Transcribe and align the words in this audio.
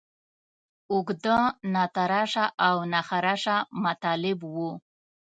اوږده، 0.91 1.37
ناتراشه 1.73 2.45
او 2.67 2.75
ناخراشه 2.91 3.55
مطالب 3.83 4.39
وو. 4.53 4.71